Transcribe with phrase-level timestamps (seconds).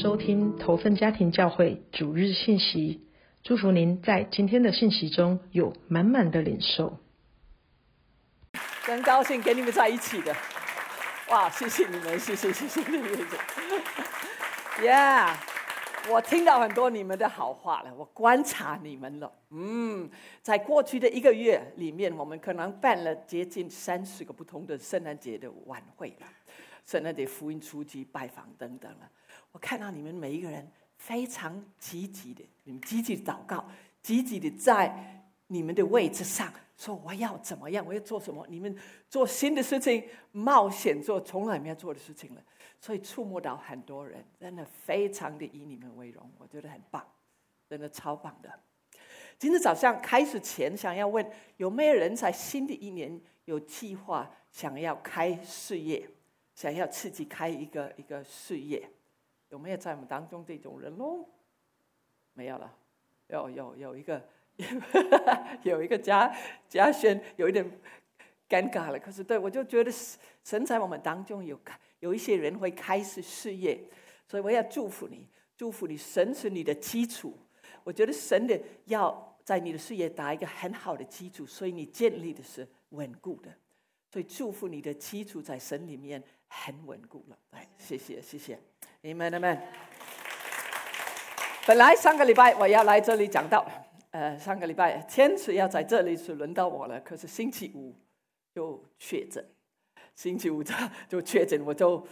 [0.00, 3.06] 收听投份家庭教会主日信息，
[3.42, 6.96] 祝福您在今天的信息中有满满的领受。
[8.86, 10.34] 真高兴跟你们在一起的，
[11.28, 11.50] 哇！
[11.50, 13.36] 谢谢你们，谢谢谢谢谢谢。
[14.88, 15.34] Yeah，
[16.08, 19.30] 我听到很多你们的好话了，我观察你们了。
[19.50, 20.08] 嗯，
[20.40, 26.26] 在过去的一个月里面，我们可能办了接近三十个不同的圣诞节的晚会了，
[26.84, 29.10] 圣诞节福音初级拜访等等了。
[29.52, 33.68] 我看到你们每一个人非常积极的，你们积极的祷告，
[34.02, 38.46] 积极的在你们的位置上说我要怎么样，我要做什么。
[38.48, 38.74] 你们
[39.08, 42.42] 做新的事情，冒险做从来没有做的事情了，
[42.80, 47.04] 所以触摸到很多人，真的非常的以你们为荣，我觉得很棒，
[47.68, 48.50] 真的超棒的。
[49.38, 56.08] 今天早上开始前，想要问有没有人在新的一年有计划想要开事业，
[56.60, 58.86] 想要刺激开一个一个事业。
[59.48, 61.26] 有没有在我们当中这种人喽？
[62.34, 62.76] 没有了，
[63.28, 64.22] 有有有一个，
[65.64, 66.30] 有一个嘉
[66.68, 67.64] 嘉轩有一点
[68.46, 68.98] 尴尬了。
[68.98, 69.90] 可是对我就觉得
[70.44, 73.82] 神在我们当中有开有一些人会开始事业，
[74.28, 77.38] 所以我要祝福你，祝福你，神是你的基础。
[77.84, 83.50] 我觉得神的要在你的事业打一个很好的基础，所以你建立的是稳固的。
[84.12, 87.38] 所以祝福你的基础在神里面很稳固了。
[87.52, 88.58] 来，谢谢谢谢。
[89.04, 89.58] Amen，Amen。
[91.66, 93.66] 本来上个礼拜我要来这里讲到，
[94.10, 97.96] 呃，上个礼拜天使要在这里是轮到我了，可是星期五
[98.54, 99.42] 就确诊，
[100.14, 100.74] 星期五就
[101.08, 102.06] 就确诊，我就。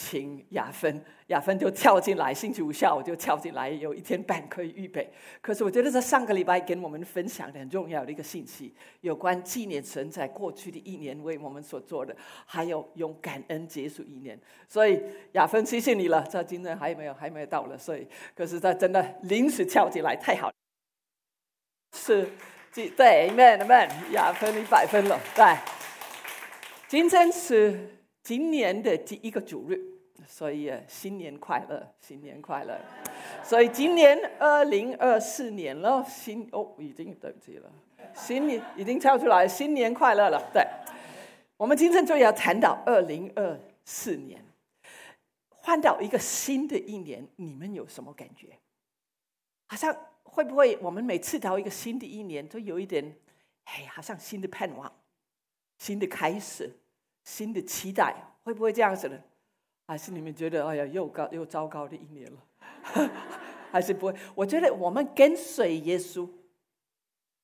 [0.00, 2.32] 请雅芬，雅芬就跳进来。
[2.32, 5.12] 星期五下午就跳进来，有一天半可以预备。
[5.40, 12.16] 可是我觉得在上个礼拜跟我们分享的很重要的一个信息，有关纪念神在过去的一年为我们所做的，
[12.46, 14.38] 还有用感恩结束一年。
[14.68, 16.24] 所以雅芬，谢谢你了。
[16.30, 17.76] 这今天还没有，还没有到了。
[17.76, 18.06] 所以，
[18.36, 20.54] 可是他真的临时跳进来，太好了。
[21.96, 22.30] 是，
[22.72, 23.90] 对，Amen，Amen。
[24.12, 25.44] 雅芬一百分了，对。
[26.86, 27.97] 今天是。
[28.28, 29.80] 今年的第一个主日，
[30.26, 32.78] 所以新年快乐，新年快乐。
[33.42, 37.72] 所以今年二零二四年了，新哦已经对不起了，
[38.14, 40.38] 新年已经跳出来，新年快乐了。
[40.52, 40.62] 对，
[41.56, 44.44] 我们今天就要谈到二零二四年，
[45.48, 48.48] 换到一个新的一年，你们有什么感觉？
[49.68, 53.16] 好像会不会我们每次到一个新的一年，都有一点，
[53.64, 54.92] 哎，好像新的盼望，
[55.78, 56.70] 新的开始。
[57.28, 59.22] 新的期待会不会这样子呢？
[59.86, 63.10] 还是你们觉得哎呀又高又糟糕的一年了？
[63.70, 64.14] 还是不会？
[64.34, 66.26] 我觉得我们跟随耶稣，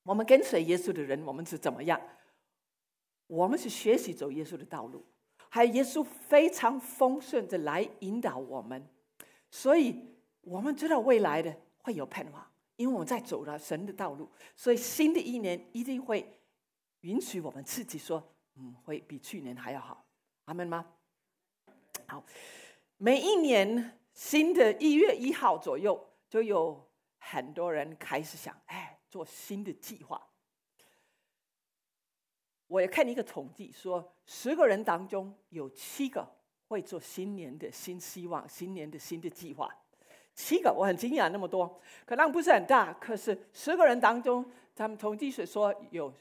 [0.05, 2.00] 我们跟随耶稣的人，我们是怎么样？
[3.27, 5.05] 我们是学习走耶稣的道路，
[5.50, 8.83] 还有耶稣非常丰盛的来引导我们，
[9.50, 16.41] 所以我们知道未来的会有盼望，因为我们在走了神的道路，所以新的一年一定会
[17.03, 18.34] 允许我们自己说。
[18.56, 20.06] 嗯，会比去年还要好，
[20.44, 20.87] 阿门吗？
[22.06, 22.25] 好，
[22.98, 26.88] 每一年新的一月一号左右，就有
[27.19, 30.25] 很多人开始想，哎，做新的计划。
[32.69, 36.25] 我也看一个统计，说十个人当中有七个
[36.69, 39.69] 会做新年的新希望，新年的新的计划。
[40.37, 46.14] 七个，我很惊讶，那么多，可能不是很大，可是十个人当中，他们统计是说有。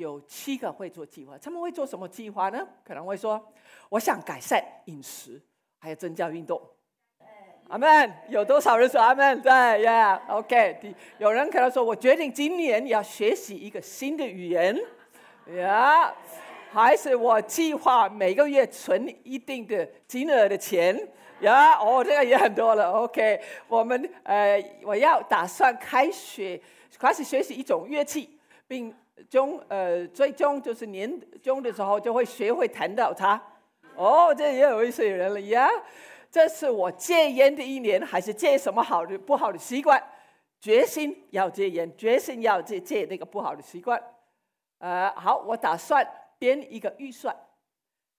[0.00, 2.66] 有七个会做计划，他们会做什么计划呢？
[2.82, 3.52] 可能会说，
[3.90, 5.40] 我想改善饮食，
[5.78, 6.58] 还有增加运动。
[7.68, 8.12] 阿门。
[8.30, 9.42] 有多少人说阿门？
[9.42, 10.94] 对，Yeah，OK。
[11.18, 14.74] 有人可能说，我决定今年要学习一个新的语言。
[15.54, 16.14] 呀，
[16.72, 20.98] 还是我计划每个月存一定的金额的钱。
[21.42, 22.90] 呀，哦，这个也很多了。
[22.90, 26.58] OK，我们呃，我要打算开学，
[26.98, 28.94] 开始学习一种乐器，并。
[29.28, 33.40] 中呃，最终就是年终的时候就会学会谈到它。
[33.96, 35.68] 哦，这也有一些人了呀。
[36.30, 40.02] 这是我戒烟的一年，还是戒什么好的不好的习惯？
[40.60, 44.00] 决心要戒烟，决心要戒戒那个不好的习惯。
[44.78, 46.08] 呃，好，我打算
[46.38, 47.36] 编一个预算，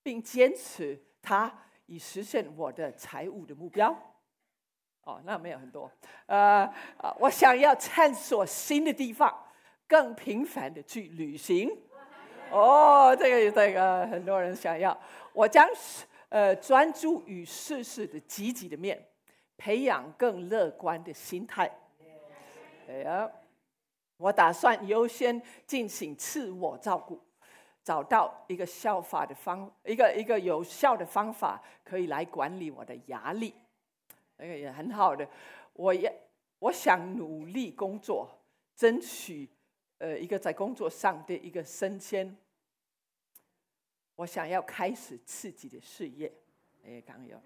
[0.03, 1.51] 并坚持它，
[1.85, 3.95] 以实现我的财务的目标。
[5.03, 5.89] 哦，那没有很多。
[6.25, 6.71] 呃，
[7.19, 9.33] 我想要探索新的地方。
[9.91, 11.69] 更频繁的去旅行，
[12.49, 14.97] 哦，这个这个很多人想要。
[15.33, 15.67] 我将
[16.29, 19.05] 呃专注于事事的积极的面，
[19.57, 21.69] 培养更乐观的心态。
[22.87, 23.29] 哎呀，
[24.15, 27.19] 我打算优先进行自我照顾，
[27.83, 33.53] 找到一个效法的方，一个一个有效的方法，可以来管理我的压力。
[34.37, 35.27] 那个也很好的。
[35.73, 36.09] 我也
[36.59, 38.29] 我想努力工作，
[38.73, 39.49] 争取
[40.01, 42.35] 呃一个在工作上的一个升迁。
[44.15, 46.31] 我想要开始自己的事业。
[46.83, 47.39] 哎，刚有，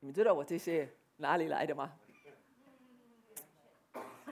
[0.00, 0.88] 你们知道我这些
[1.18, 1.92] 哪里来的吗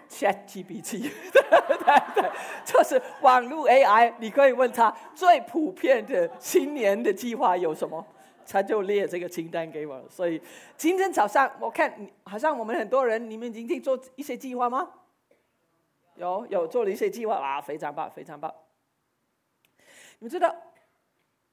[0.09, 2.31] ？ChatGPT， 对对对，
[2.65, 4.13] 就是网络 AI。
[4.19, 8.05] 你可以问他最普遍的新年的计划有什么，
[8.45, 10.05] 他就列这个清单给我。
[10.09, 10.43] 所以
[10.77, 11.95] 今天早上我看，
[12.25, 14.89] 好像我们很多人，你们已经做一些计划吗？
[16.17, 18.55] 有有做了一些计划啊，非常棒，非常棒。
[20.19, 20.55] 你们知道，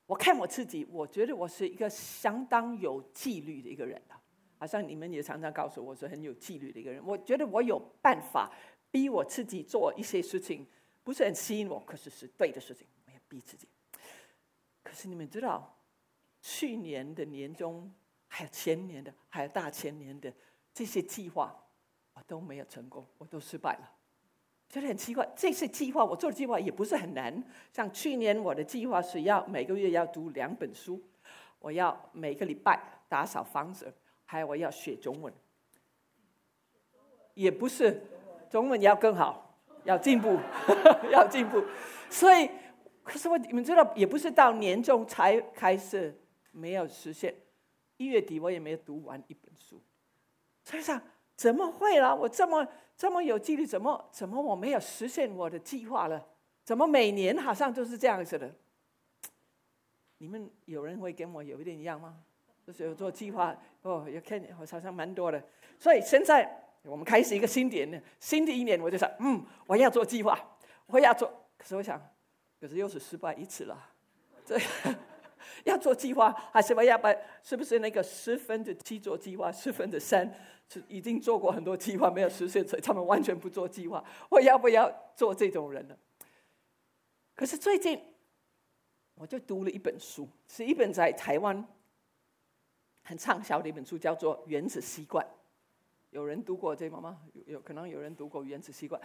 [0.06, 4.21] 我看我自己，我觉得我是一个相当有纪律的一个人啊。
[4.59, 7.00] 好像你们也常常告诉我是很有纪律的一个人。
[7.06, 8.51] 我觉得我有办法
[8.89, 10.65] 逼我自己做一些事情，
[11.04, 13.68] 不是很吸引我，可是是对的事情，我要逼自己。
[14.81, 15.77] 可是你们知道，
[16.42, 17.94] 去年的年终，
[18.27, 20.33] 还有前年的，还有大前年的
[20.74, 21.56] 这些计划，
[22.13, 23.96] 我都没有成功，我都失败了。
[24.69, 27.44] 觉得很奇怪，这些计划我做的计划也不是很难。
[27.72, 31.02] 像去年我的计划是要每个月要读两本书，
[31.60, 33.94] 我要每个礼拜打扫房子。
[34.30, 35.34] 还有我要学中文，
[37.34, 38.04] 也不是
[38.50, 40.38] 中文要更好，要进步，
[41.10, 41.64] 要进步。
[42.10, 42.50] 所以，
[43.04, 46.14] 可是我你们知道，也不是到年终才开始
[46.52, 47.34] 没有实现。
[47.96, 49.81] 一月底我也没有读完一本书，
[50.66, 51.02] 所以想
[51.38, 52.14] 怎么会了？
[52.14, 56.27] 我这么这么有纪律，怎么怎么我没有实现我的计划了？
[56.63, 58.51] 怎么每年好像都是这样子的？
[60.17, 62.17] 你们有人会跟我有一点一样吗？
[62.65, 65.41] 就是有做计划哦，也看我好像蛮多的，
[65.79, 70.38] 所以现在我们开始一个新年，新的一年我就想，嗯，我要做计划，
[70.88, 71.31] 我要做。
[71.57, 72.01] 可是我想，
[72.59, 73.89] 可是又是失败一次了。
[74.44, 74.59] 这
[75.63, 77.13] 要做计划，还是我要把
[77.47, 80.29] 是不是那个十分的七做计划，十分的三
[80.67, 84.03] 是已经做过很多计划没有实现，所以他们完全不做计划。
[84.29, 85.97] 我要不要做这种人呢？
[87.33, 87.97] 可是最近
[89.15, 91.65] 我就读了一本书，是一本在台湾。
[93.03, 95.25] 很畅销的一本书叫做《原子习惯》，
[96.09, 97.21] 有人读过这个吗？
[97.31, 99.01] 有有可能有人读过《原子习惯》，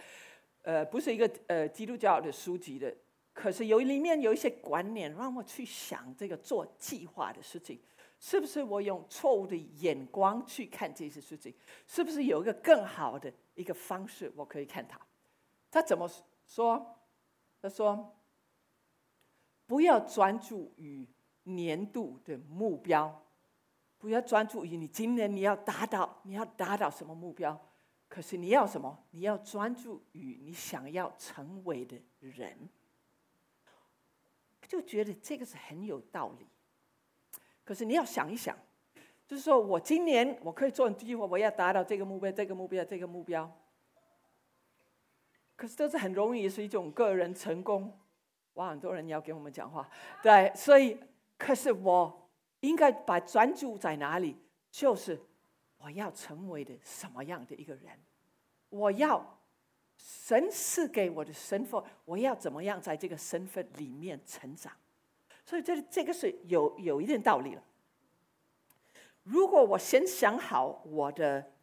[0.63, 2.93] 呃，不是一个呃基督教的书籍的，
[3.31, 7.79] 可是有里面有一些观念让我去想这个做计划的事情，
[8.25, 11.53] 是不是我用错误的眼光去看这些事情？
[11.85, 14.97] 是不是有一个更好的一个方式我可以看它？
[15.69, 16.09] 他怎么
[16.47, 16.97] 说？
[17.61, 18.15] 他说
[19.67, 21.05] ：“不要专注于
[21.43, 23.21] 年度的目标。”
[23.99, 27.59] 不要专注于你今年你要达到你要达到什么目标，
[28.07, 29.05] 可是你要什么？
[29.11, 32.69] 你要专注于你想要成为的人，
[34.65, 36.47] 就觉得这个是很有道理。
[37.63, 38.57] 可是你要想一想，
[39.27, 43.49] 就是说我今年我可以做计划，我要达到这个目标，这个目标，这个目标。
[45.55, 47.97] 可是这是很容易是一种个人成功，
[48.53, 49.89] 哇，很多人要跟我们讲话，
[50.21, 50.97] 对，所以
[51.37, 52.19] 可是我。
[52.63, 54.37] 应该把专注在哪里？
[54.71, 55.21] 就是
[55.75, 57.91] 我要成为的什么样的一个人？
[58.69, 59.37] 我要
[59.97, 64.71] 神赐给我的身份，我要怎么样在这个身份里面成长？
[65.45, 67.63] 所以这这个是有有一点道理了。
[69.23, 71.53] 如果我先想好我的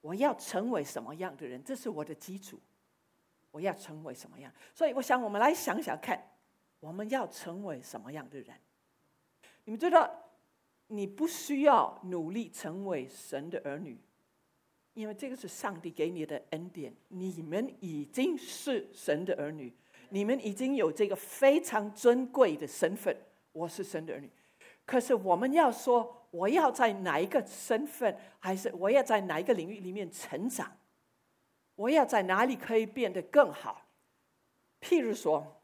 [0.00, 2.58] 我要成为什么样的人，这是我的基础。
[3.50, 4.50] 我要成为什么样？
[4.74, 6.30] 所以我想我们来想想看，
[6.80, 8.56] 我们要成为什么样的人？
[9.64, 10.10] 你们知道？
[10.88, 13.98] 你不需要努力成为神的儿女，
[14.94, 16.94] 因为这个是上帝给你的恩典。
[17.08, 19.74] 你们已经是神的儿女，
[20.12, 23.16] 你们已经有这个非常尊贵的身份。
[23.50, 24.30] 我是神的儿女，
[24.84, 30.70] 可是我们要说，我要在哪一个身份，还是我要在哪一个领域里面成长？
[31.76, 33.86] 我要在哪里可以变得更好？
[34.82, 35.62] 譬如说，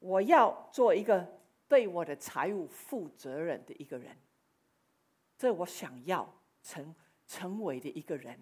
[0.00, 1.24] 我要做一个
[1.68, 4.16] 对我的财务负责任的一个人。
[5.38, 6.28] 这我想要
[6.60, 6.92] 成
[7.28, 8.36] 成为的一个人。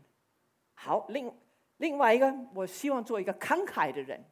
[0.73, 1.31] 好，另
[1.77, 4.25] 另外一个，我希望做一个慷慨的人。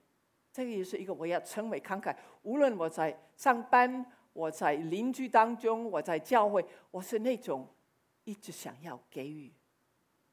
[0.53, 2.15] 这个也是一个我要成为慷慨。
[2.43, 7.67] 无论我在上班，我在邻居当中，我在教会，我是那种
[8.25, 9.53] 一直想要给予。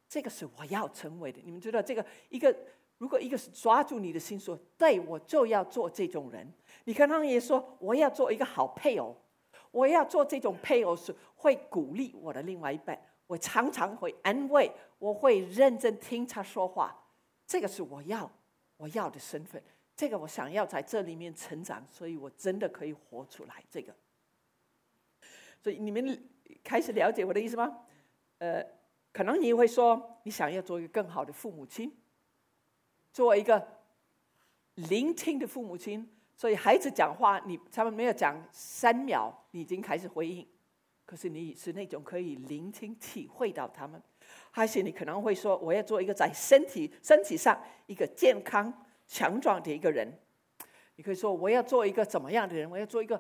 [0.07, 1.39] 这个是我要成为的。
[1.43, 2.55] 你们知道，这个一个
[2.97, 6.51] 如果一个是抓住你的心说，对我就要做这种人。
[6.83, 9.15] 你可能也说，我要做一个好配偶。
[9.71, 16.99] 我要做这种配偶是会鼓励我的另外一半，我常常会安慰，我会认真听他说话，
[17.45, 18.31] 这个是我要
[18.77, 19.61] 我要的身份，
[19.99, 23.93] 这个我想要在这里面成长，所以我真的可以活出来这个。
[25.61, 26.29] 所以你们
[26.63, 27.81] 开始了解我的意思吗？
[28.37, 28.65] 呃，
[29.11, 31.93] 可能你会说，你想要做一个更好的父母亲，
[33.11, 33.67] 做一个
[34.75, 36.09] 聆听的父母亲。
[36.33, 40.47] 所以孩子讲话，你他们没有讲三秒，你已经开始回应。
[41.05, 44.01] 可是你是那种可以聆听、体会到他们。
[44.51, 48.73] 还是你可能会说，我要做一个在身体、身体上一个健康、
[49.09, 50.07] 强壮的一个人。
[50.95, 52.69] 你可以说，我要做一个怎么样的人？
[52.69, 53.19] 我要做一个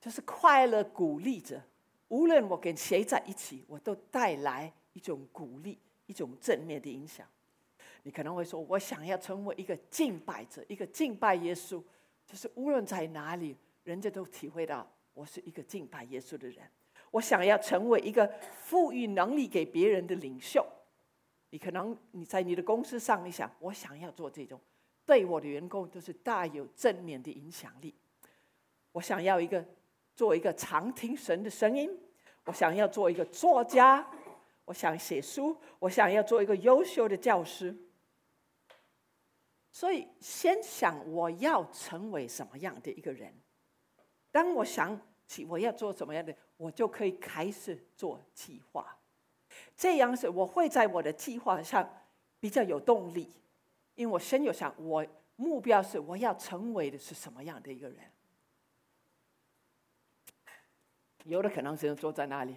[0.00, 1.60] 就是快乐、鼓励者。
[2.08, 7.26] 无论我跟谁在一起，我都带来一种鼓励、一种正面的影响。
[8.02, 11.82] 你可能会说，我想要成为一个敬拜者，一个敬拜耶稣。
[12.26, 16.58] 就是无论在哪里，人家都体会到我是一个敬拜耶稣的人。
[17.10, 20.66] 我想要成为一个赋予能力给别人的领袖。
[21.50, 24.60] 你可能你在你的公司上，你想我想要做这种，
[25.06, 27.94] 对我的员工都是大有正面的影响力。
[28.92, 29.64] 我想要一个
[30.14, 31.88] 做一个常听神的声音。
[32.44, 34.06] 我想要做一个作家。
[34.64, 35.56] 我想写书。
[35.78, 37.74] 我想要做一个优秀的教师。
[39.70, 43.32] 所以，先想我要成为什么样的一个人。
[44.30, 48.98] 当我想起我要做什么样的，我就可以开始做计划。
[49.76, 51.88] 这样是我会在我的计划上
[52.40, 53.30] 比较有动力，
[53.96, 57.98] 因为我先有想，我目标是我要成为的是什么样的一个人。
[61.24, 62.54] 有的可能是坐在那里，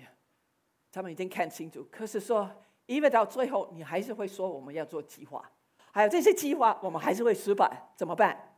[0.91, 2.47] 他们已经看清楚，可是说，
[2.85, 5.51] 因为到最后，你还是会说我们要做计划。
[5.91, 8.57] 还有这些计划，我们还是会失败，怎么办？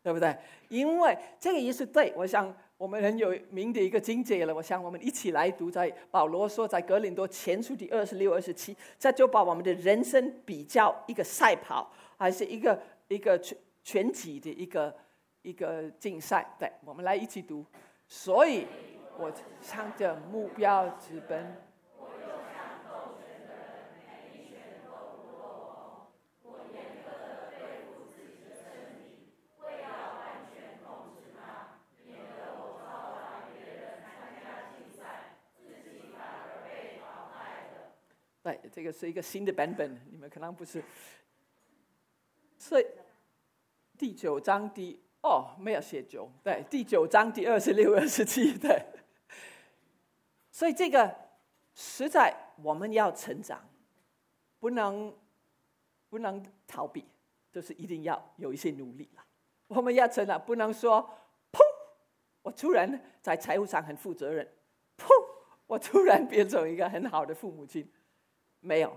[0.00, 0.36] 对不对？
[0.68, 2.12] 因为这个也是对。
[2.16, 4.54] 我想我们很有名的一个境界了。
[4.54, 11.92] 我想我们一起来读，在保罗说，在格林多前书第二十六、二十七，这就把我们的人生比较一个赛跑，
[12.22, 14.94] 还是一个一个全全体的一个
[15.42, 16.54] 一个竞赛。
[16.56, 17.66] 对，我们来一起读。
[18.06, 18.68] 所以
[19.18, 21.56] 我向着目标直奔。
[38.44, 40.82] 对，这个是一个新的版本，你们可能不是。
[44.02, 48.84] 第九章第哦没有写九，对，第九章第二十六、二十七，对。
[50.50, 51.16] 所以这个
[51.76, 53.64] 实在我们要成长，
[54.58, 55.16] 不能
[56.08, 57.06] 不能逃避，
[57.52, 59.22] 就是一定要有一些努力了。
[59.68, 61.00] 我们要成长，不能说
[61.52, 61.60] 砰，
[62.42, 64.44] 我突然在财务上很负责任，
[64.98, 65.06] 砰，
[65.68, 67.88] 我突然变成一个很好的父母亲。
[68.58, 68.96] 没有，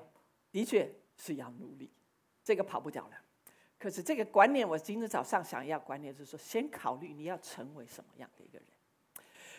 [0.52, 1.92] 的确是要努力，
[2.44, 3.12] 这个跑不掉了。
[3.78, 8.68] 可是这个观念，我今天早上想要观念就是说，先考虑你要成为什么样的一个人。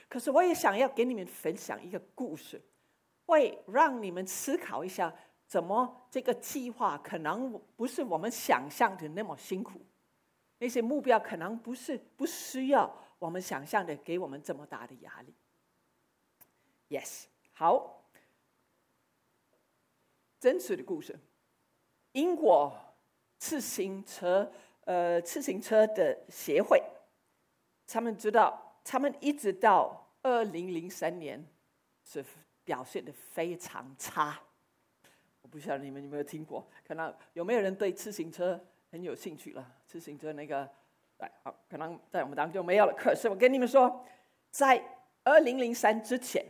[0.09, 2.61] 可是我也想要给你们分享一个故事，
[3.27, 5.15] 会让你们思考一下，
[5.47, 9.81] 怎么这个计划可能不是我们想象的那么辛苦，
[10.59, 15.35] 那些目标可能不是不需要我们想象的给我们这么大的压力。
[16.89, 17.95] Yes，好。
[20.39, 21.19] 真实的故事，
[22.13, 22.79] 英国
[23.39, 24.51] 自行车
[24.85, 26.83] 呃自行车的协会，
[27.87, 31.45] 他们知道，他们一直到二零零三年
[32.05, 32.25] 是
[32.65, 34.39] 表现的非常差。
[35.43, 38.59] 我不晓得你们有没有听过，可能有没有人对自行车
[38.91, 39.77] 很有兴趣了？
[39.87, 40.69] 自行车那个，
[41.19, 42.95] 哎，好，可能在我们当中没有了。
[42.97, 44.05] 可是我跟你们说，
[44.51, 44.83] 在
[45.25, 46.45] 二零零三之前，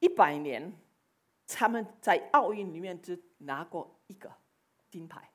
[0.00, 0.72] 一百年。
[1.46, 4.32] 他们在奥运里面只拿过一个
[4.88, 5.30] 金牌，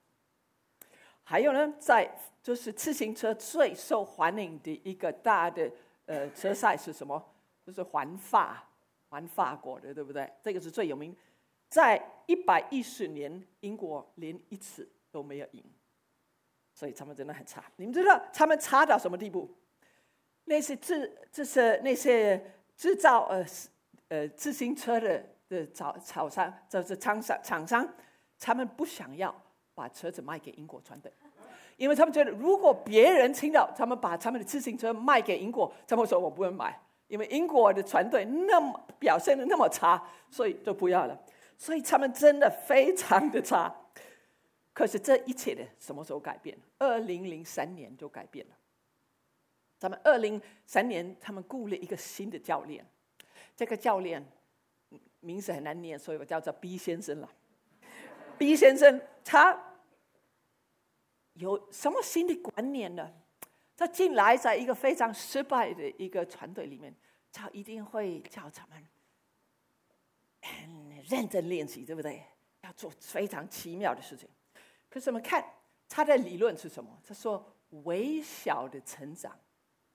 [1.30, 2.10] 还有呢，在
[2.42, 5.72] 就是自行车最受欢迎的一个大的
[6.08, 7.24] 呃车赛是什么？
[7.64, 8.68] 就是环法，
[9.10, 10.28] 环法国的，对不对？
[10.42, 11.16] 这个是最有名，
[11.68, 15.64] 在一百一十年，英国连一次都没有赢，
[16.74, 17.64] 所以他们真的很差。
[17.76, 19.48] 你们知道他们差到什么地步？
[20.46, 22.44] 那些制，就是那些
[22.76, 23.46] 制造呃
[24.08, 25.24] 呃自行车的。
[25.48, 27.88] 的厂厂商，就是厂商厂商，
[28.40, 29.36] 他们不想要
[29.80, 31.10] 把车子卖给英国船队，
[31.78, 41.18] 因为他们觉得如果别人听到他们把他们的自行车卖给英国，他们说我不会买，因为英国的船队那么表现的那么差，所以就不要了。
[41.58, 43.74] 所以他们真的非常的差。
[44.74, 46.58] 可是这一切的什么时候改变？
[46.78, 48.56] 二零零三年就改变了。
[49.80, 52.86] 他们二零三年，他们雇了一个新的教练，
[53.56, 54.26] 这个教练。
[55.22, 57.30] 名字很难念，所以我叫做 B 先生了。
[58.38, 59.52] B 先生他
[61.40, 63.12] 有什么新的观念呢？
[63.76, 66.94] 他进来在一个非常失败的一个团队里面，
[67.32, 68.86] 他一定会叫他们
[71.10, 72.22] 认真练习，对不对？
[72.62, 74.28] 要做非常奇妙的事情。
[74.90, 75.44] 可是我们看
[75.88, 76.92] 他的理论是什么？
[77.08, 77.56] 他说
[77.86, 79.34] 微小的成长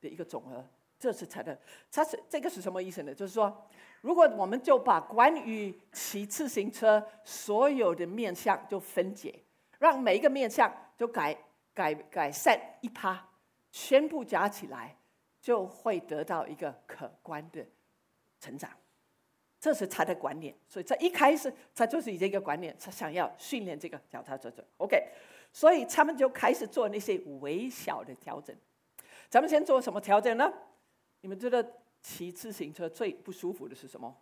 [0.00, 0.66] 的一个总和，
[0.98, 1.60] 这是他的。
[1.92, 3.14] 他是这个是什么意思呢？
[3.14, 3.68] 就是说，
[4.00, 9.43] 如果我们就把关于骑自行车所有的面向就分解，
[9.84, 11.36] 让每一个面向就改
[11.74, 13.22] 改改善一趴，
[13.70, 14.96] 全部加起来，
[15.42, 17.62] 就会得到一个可观的
[18.40, 18.70] 成长。
[19.60, 24.64] 这是他的观念，所以在一开始他就是以这个观念，他想要训练这个脚踏车者。
[24.78, 24.96] OK，
[25.52, 28.56] 所以他们就开始做那些微小的调整。
[29.28, 30.50] 咱们先做什么调整呢？
[31.20, 31.66] 你们觉得
[32.00, 34.16] 骑自行车最不舒服的是什么？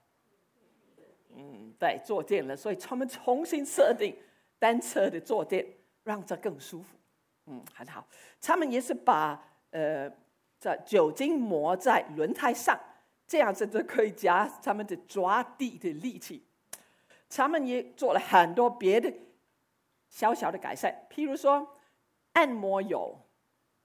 [1.37, 2.57] 嗯，对，坐垫了。
[2.57, 4.17] 所以他们重新设定
[4.63, 5.67] 单车的坐垫，
[6.05, 6.97] 让这更舒服。
[7.47, 8.07] 嗯，很好。
[8.41, 10.09] 他们也是把呃，
[10.61, 12.79] 这酒精抹在轮胎上。
[13.27, 16.45] 这样子就可以加他们的抓地的力气。
[17.29, 19.13] 他们也做了很多别的
[20.09, 21.67] 小小的改善，譬如说
[22.35, 23.19] 按摩油，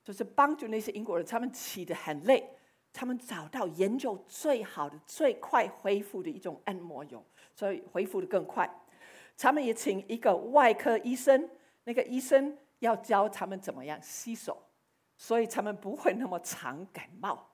[0.03, 2.47] 就是帮助那些英国人，他们骑得很累，
[2.93, 7.23] 他们找到研究最好的、最快恢复的一种按摩油，
[7.55, 8.69] 所以恢复的更快。
[9.37, 11.49] 他们也请一个外科医生，
[11.83, 14.61] 那个医生要教他们怎么样洗手，
[15.15, 17.49] 所以他们不会那么常感冒。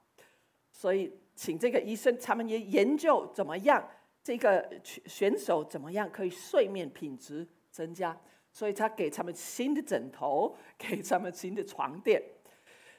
[0.71, 1.11] 所以。
[1.35, 3.83] 请这个医生，他们也研究怎么样
[4.23, 8.15] 这个选手怎么样可以睡眠品质增加，
[8.51, 12.21] 所以他给他们新的枕头，给他们新的床垫。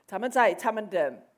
[0.05, 1.29] 他们在他们的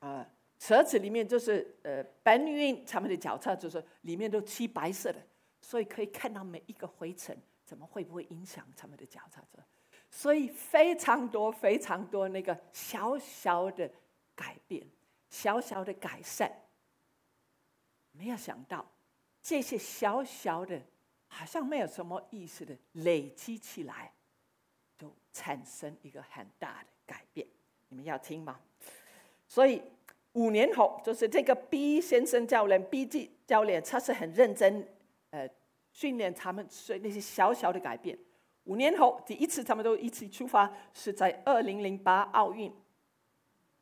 [0.00, 0.28] 啊
[0.58, 5.22] 车子里面，就是呃搬运他们的脚踏，就是里面都漆白色的，
[5.60, 9.62] 所以可以看到每一个灰尘，怎么会不会影响他们的脚踏车？
[10.10, 13.90] 所以非常多非常多那个小小的
[14.34, 14.86] 改变。
[15.28, 16.50] 小小的改善，
[18.12, 18.86] 没有想到
[19.42, 20.80] 这些小小的，
[21.26, 24.12] 好像没有什么意思的累积起来，
[24.96, 27.46] 就产生一个很大的改变。
[27.88, 28.60] 你们要听吗？
[29.48, 29.82] 所以
[30.34, 34.88] 五年后，就是这个 B 先生教练、B G 教练，他是很认真，
[35.30, 35.48] 呃，
[35.92, 38.18] 训练他们，所以那些小小的改变。
[38.64, 42.72] 五年后，第一次他们都一起出发，是在二零零八奥运。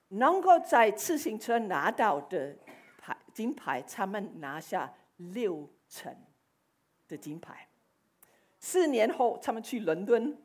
[0.09, 2.57] 能够在自行车拿到的
[2.98, 6.14] 牌金牌，他们拿下六成
[7.09, 7.66] 的金牌。
[8.61, 10.37] 四年后，他们去伦敦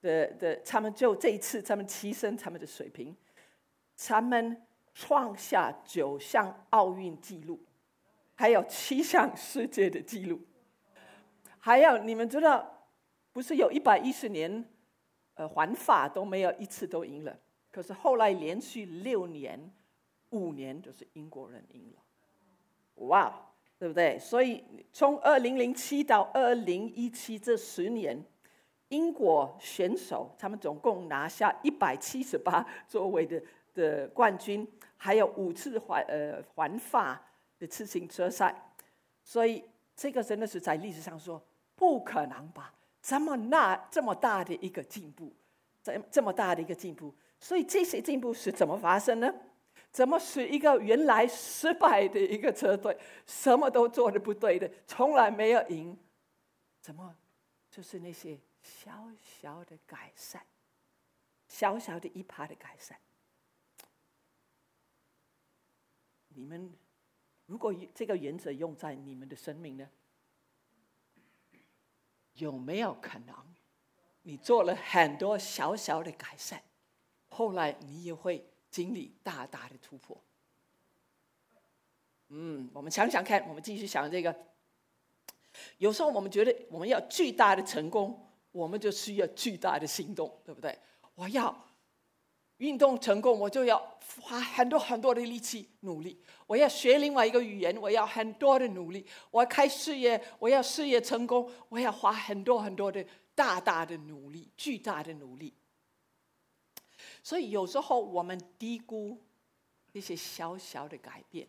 [0.00, 3.14] 的的，他们就这一次，他们提升他们的水平，
[3.96, 4.60] 他们
[4.92, 7.60] 创下九项奥运纪录，
[8.42, 10.40] 还有七项世界的纪录。
[11.60, 12.88] 还有，你们知道，
[13.32, 14.64] 不是有一百一十年，
[15.34, 17.38] 呃，环法都没有一次都赢了。
[17.70, 19.72] 可是后来连续六年、
[20.30, 23.32] 五年都是英国人赢了，哇，
[23.78, 24.18] 对不对？
[24.18, 28.20] 所以从二零零七到二零一七这十年，
[28.88, 33.40] 英国选手他们总共拿下一百七十八 座位的
[33.72, 37.24] 的冠军，还有五次环呃环法
[37.62, 38.52] 的自行车赛，
[39.22, 41.40] 所以这个真的是在历史上说
[41.76, 42.74] 不可能吧？
[43.00, 45.32] 这么大这么大的一个进步，
[45.80, 47.14] 这这么大的一个进步。
[47.38, 49.32] 所以这些进步是怎么发生呢？
[49.92, 55.96] 怎么使一个原来失败的一个车队，什么都做的不对的，从来没有赢？
[56.80, 57.14] 怎么？
[57.70, 58.90] 就是那些小
[59.40, 60.44] 小的改善，
[61.46, 62.98] 小小的一趴的改善。
[66.28, 66.72] 你们
[67.52, 69.86] 如果这个原则用在你们的生命呢？
[72.36, 73.36] 有没有可能，
[74.22, 76.62] 你做了很多小小的改善？
[77.28, 80.18] 后来你也会经历大大的突破。
[82.28, 84.34] 嗯，我们想想看，我们继续想这个。
[85.76, 90.78] 有时候我们觉得我们要巨大的成功，我们就需要巨大的行动，对不对？
[91.14, 91.54] 我要
[92.62, 93.76] 运动成功，我就要
[94.20, 105.52] 花很多很多的力气努力；我要学另外一个语言，我要很多的努力；我要开事业，我要事业成功，我要花很多很多的大大的努力，巨大的努力。
[107.20, 109.20] 所以有时候我们低估
[109.90, 111.48] 那些小小的改变，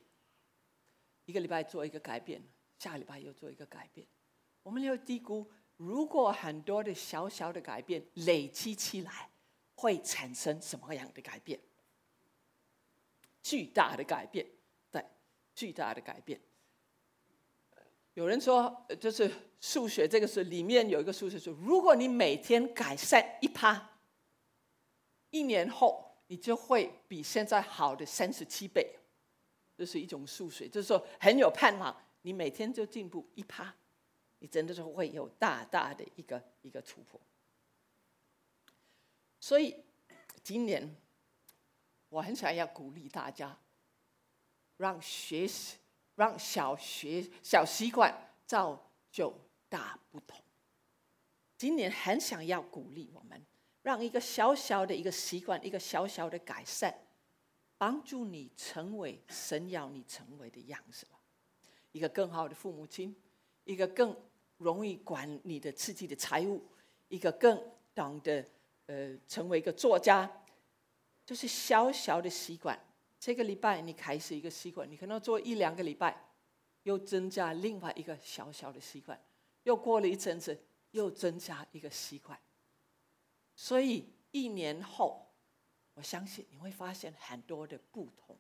[1.26, 2.41] 一个礼拜做一个改变，
[2.80, 4.08] 下礼拜又做一个改变，
[4.63, 5.47] 我们要低估，
[5.78, 9.30] 如果很多的小小的改变累积起来，
[9.84, 11.60] 会产生什么样的改变？
[13.41, 14.48] 巨大的改变，
[14.89, 15.06] 对，
[15.54, 16.39] 巨大的改变。
[18.13, 23.89] 有人说，就是数学这个是里面有一个数学说，如果你每天改善一趴。
[25.32, 28.96] 一年后，你就会比现在好的三十七倍，
[29.76, 31.93] 这是一种数学，就是说很有盼望。
[32.22, 33.76] 你每天就进步一趴，
[34.39, 37.19] 你真的是会有大大的一个一个突破。
[39.43, 39.75] 所以
[40.41, 40.95] 今年
[42.08, 43.60] 我很想要鼓励大家，
[44.77, 45.75] 让学习，
[46.15, 49.34] 让小学小习惯造就
[49.67, 50.41] 大不同。
[51.58, 53.45] 今年很想要鼓励我们，
[53.82, 56.97] 让一个小小的一个习惯，一个小小的改善，
[57.77, 61.19] 帮助你成为神要你成为的样子吧。
[61.91, 63.13] 一个更好的父母亲，
[63.65, 64.15] 一个更
[64.56, 66.63] 容易管你的自己的财务，
[67.10, 67.62] 一个更
[67.93, 68.41] 懂得。
[68.88, 70.30] 呃，成为一个作家，
[71.26, 72.80] 就是小小的习惯。
[73.19, 76.30] 这个礼拜你开始一个习惯，你可能做一两个礼拜，
[76.84, 79.17] 又增加另外一个小小的习惯，
[79.63, 82.38] 又过了一阵子，又增加一个习惯。
[83.56, 85.32] 所以一年后，
[85.93, 88.38] 我相信你会发现很多的不同，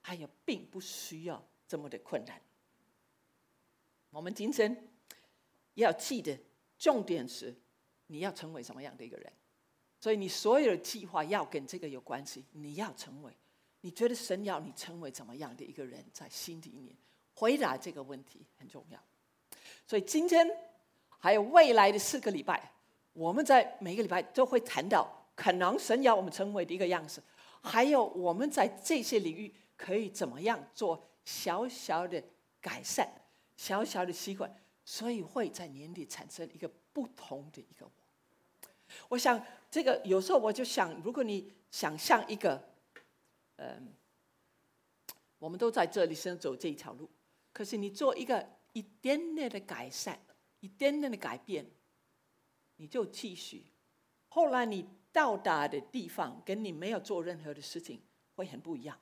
[0.00, 2.40] 还有并不需要这么的困难。
[4.08, 4.88] 我们今天
[5.74, 6.38] 要记得，
[6.78, 7.54] 重点是
[8.06, 9.30] 你要成为什么样的一个人。
[10.06, 12.44] 所以你所有的计划要跟这个有关系。
[12.52, 13.32] 你要成为，
[13.80, 16.94] 你觉得神要你成为怎么样的一个人，在心里面
[17.34, 19.00] 回答这个问题很重要。
[19.84, 20.48] 所以今天
[21.18, 22.70] 还有未来的四个礼拜，
[23.14, 27.20] 我们在每个礼拜都会谈到可能神要我们成为的一个样子，
[27.60, 32.22] 还有我们在这些领域可以怎么样做小小的
[32.60, 33.12] 改善、
[33.56, 34.48] 小小的习惯，
[34.84, 37.90] 所以会在年底产生一个不同的一个我。
[39.08, 39.44] 我想。
[39.76, 42.66] 这个有时候我就想，如果你想象一个，
[43.56, 43.92] 嗯，
[45.38, 47.06] 我们都在这里先走这一条路，
[47.52, 50.18] 可是你做一个一点点的改善，
[50.60, 51.66] 一点点的改变，
[52.76, 53.66] 你就继续，
[54.28, 58.00] 后来你到达的地方跟你没有做任何的事情
[58.34, 58.98] 会很不一样，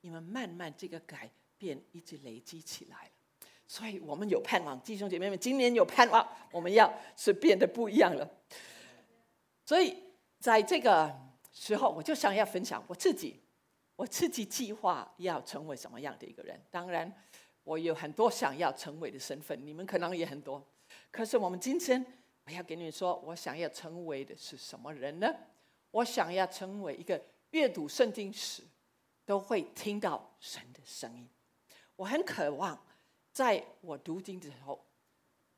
[0.00, 3.10] 因为慢慢这个改变一直累积起来了，
[3.66, 8.26] 所以我们有盼望，弟兄姐妹们，今年有盼望，我们要是变得不一样了，
[9.66, 10.05] 所以。
[10.46, 11.12] 在这个
[11.50, 13.42] 时候，我就想要分享我自己，
[13.96, 16.64] 我自己计划要成为什么样的一个人。
[16.70, 17.12] 当然，
[17.64, 20.64] 我有很多想要成为的身份，你们可能也很多。
[21.10, 22.06] 可是我们今天，
[22.44, 25.34] 我要跟你说，我想要成为的是什么人呢？
[25.90, 28.62] 我想要成为一个阅读圣经时
[29.24, 31.28] 都会听到神的声音。
[31.96, 32.80] 我很渴望，
[33.32, 34.86] 在我读经的时候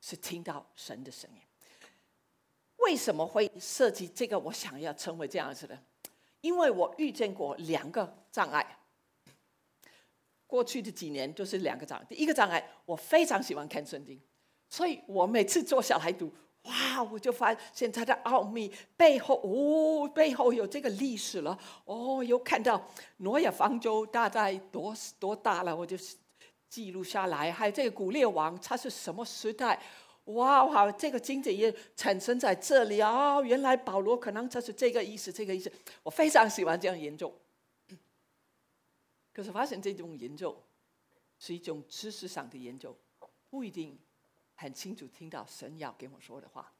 [0.01, 1.42] 是听到神的声音。
[2.88, 4.38] 为什么会设计这个？
[4.38, 5.79] 我想要成为这样子的，
[6.40, 8.79] 因为我遇见过两个障碍。
[10.46, 12.07] 过去的几年都是两个障碍。
[12.09, 14.18] 第一个障碍，我非常喜欢看圣经，
[14.70, 21.59] 所以我每次做小孩读，哇，我就发现它的奥秘背后，哦，背后有这个历史了。
[21.85, 22.83] 哦，又看到
[23.18, 25.94] 挪亚方舟大概多多大了，我就
[26.70, 27.53] 记录下来。
[27.53, 29.79] 还有这个古列王，他是什么时代？
[30.35, 30.93] 哇哇！
[30.93, 33.41] 这个经节也产生在这里啊！
[33.41, 35.73] 原来保罗可能就是这个意思，这个意思。
[36.03, 37.35] 我非常喜欢这样研究，
[39.33, 40.62] 可是发现这种研究
[41.38, 42.95] 是一种知识上的研究，
[43.49, 43.99] 不一定
[44.55, 46.73] 很清楚听到神要跟我说的话。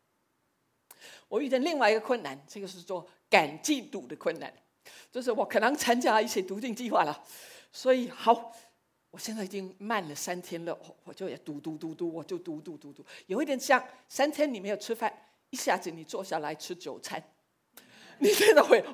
[1.29, 4.53] 我遇见另外一个困难，这个是做赶进度的困难，
[5.11, 7.25] 就是我可能参加一些读经计划了，
[7.73, 8.55] 所以好。
[9.11, 17.23] 我现在已经慢了三天了，我就也嘟嘟嘟嘟，我就嘟嘟嘟嘟，有一点像三天你没有吃饭，一下子你坐下来吃九餐，
[18.21, 18.85] 你真的会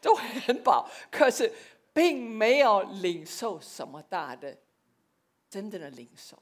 [0.00, 1.50] 就会很饱，可是
[1.92, 4.58] 并没有领受什么大的
[5.48, 6.40] 真正的领受。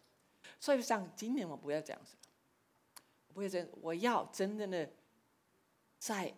[0.58, 2.16] 所以像今年我不要这样子，
[3.32, 4.90] 不要这样，我要真正的
[5.98, 6.34] 在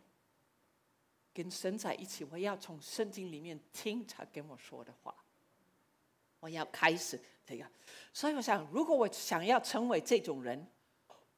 [1.32, 5.14] 跟神在一起，我要从圣经里面听他跟我说的话。
[6.44, 7.66] 我要开始这个，
[8.12, 10.66] 所以我想，如果我想要成为这种人，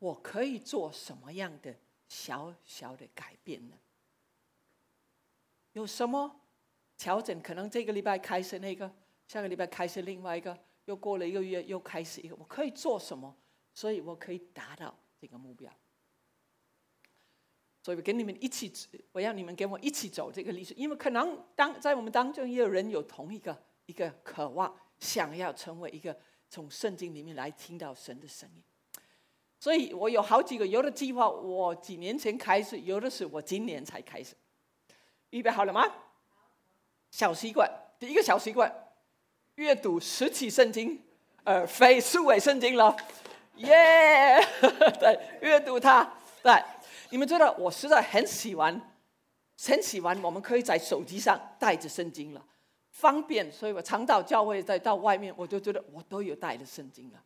[0.00, 1.72] 我可以做什么样的
[2.08, 3.76] 小小的改变呢？
[5.74, 6.40] 有什么
[6.98, 7.40] 调整？
[7.40, 8.92] 可能这个礼拜开始那个，
[9.28, 13.32] 下个礼拜开始另外一个，又过了一个月又开始一个，我可以做什么？
[13.74, 15.72] 所以我可以达到这个目标。
[17.84, 18.72] 所以跟你们一起，
[19.12, 24.76] 我要你们跟我一起走这个历史，因为可能当在我们当中也有人有同一个一个渴望。
[24.98, 26.16] 想要成为一个
[26.48, 28.62] 从圣经里面来听到神的声音，
[29.58, 34.34] 所以我有好几个有的计划，我几年前开始，有的是我今年才开始。
[35.30, 35.84] 预备好了吗？
[37.10, 38.72] 小习惯，第一个小习惯，
[39.56, 41.02] 阅读实体圣经，
[41.44, 42.96] 而非数位圣经了。
[43.56, 44.38] 耶！
[45.00, 46.12] 对，阅读它。
[46.42, 46.62] 对，
[47.10, 48.80] 你们知道，我实在很喜欢，
[49.66, 52.44] 很喜欢，我们可以在手机上带着圣经了。
[52.96, 57.22] 方便，所以我常到教会，再到外面，我就觉得我都有带着圣经了。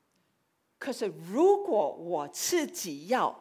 [0.81, 3.33] 可是如果我自己要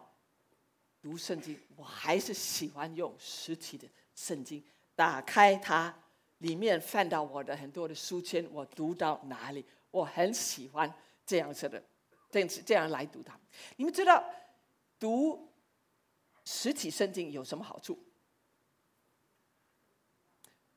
[1.02, 4.63] 读圣经，我还是喜欢用实体的圣经，
[4.96, 5.92] 打开它，
[6.38, 10.94] 里面翻到我的很多的书签，我读到哪里，我很喜欢
[11.26, 11.84] 这样子的，
[12.30, 13.36] 这样子这样来读它。
[13.78, 14.24] 你们知道
[15.00, 15.50] 读
[16.46, 17.98] 实体圣经有什么好处？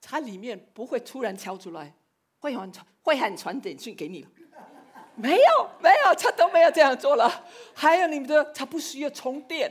[0.02, 1.94] 它里面不会突然敲出来，
[2.40, 4.26] 会很传会很传简讯给你，
[5.14, 7.46] 没有没有，他都没有这样做了。
[7.72, 9.70] 还有你们的，他不需要充电，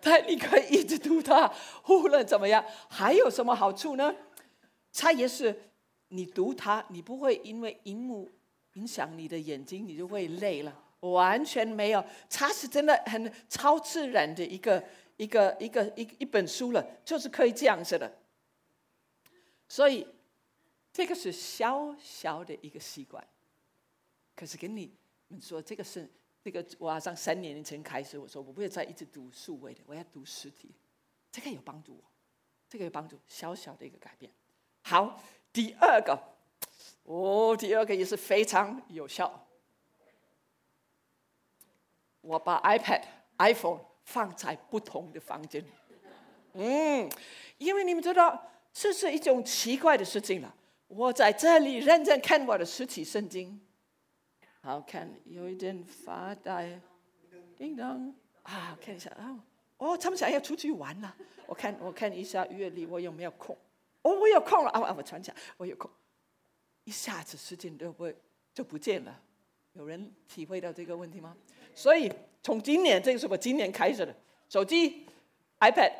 [0.00, 1.52] 他你可以一直读它，
[1.88, 2.64] 无论怎么样。
[2.88, 4.14] 还有什么好处呢？
[4.94, 5.70] 它也是
[6.08, 8.30] 你读它，你不会因为荧幕
[8.74, 10.72] 影响你的眼睛，你就会累了。
[11.00, 14.82] 完全没有，它是真的很超自然的一个
[15.16, 18.10] 一个一个一一本书了，就是可以这样子的。
[19.68, 20.06] 所以，
[20.92, 23.22] 这个是小小的一个习惯。
[24.34, 24.90] 可是跟你
[25.28, 26.08] 们说，这个是
[26.42, 30.70] 这个，我好像三年前开始，我说我不会再一直读数位的，我要读实体。
[31.30, 32.02] 这个有帮助我，
[32.68, 34.32] 这个有帮助，小小的一个改变。
[34.82, 35.20] 好，
[35.52, 36.18] 第二个，
[37.02, 39.46] 哦，第二个也是非常有效。
[42.22, 43.04] 我把 iPad、
[43.38, 45.62] iPhone 放在不同的房间。
[46.54, 47.10] 嗯，
[47.58, 48.50] 因为你们知道。
[48.80, 50.54] 这是一种奇怪的事情了。
[50.86, 53.60] 我在这里认真看我的实体圣经，
[54.60, 56.80] 好看，有一点发呆。
[57.56, 58.14] 叮当
[58.44, 59.36] 啊，看一下啊，
[59.78, 61.12] 哦，他们想要出去玩了。
[61.46, 63.58] 我看，我看一下月历，我有没有空？
[64.02, 64.94] 哦，我有空了啊！
[64.96, 65.90] 我传讲，我有空。
[66.84, 68.16] 一下子时间都不会
[68.54, 69.20] 就不见了。
[69.72, 71.36] 有人体会到这个问题吗？
[71.74, 72.12] 所以
[72.44, 74.14] 从今年，这个是我今年开始的
[74.48, 75.04] 手机、
[75.58, 75.92] iPad